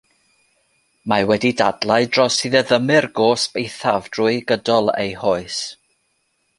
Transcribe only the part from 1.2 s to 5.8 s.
wedi dadlau dros ddiddymu'r gosb eithaf drwy gydol ei hoes.